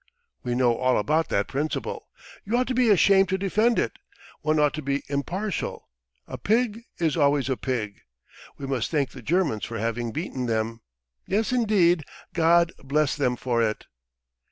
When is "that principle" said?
1.29-2.07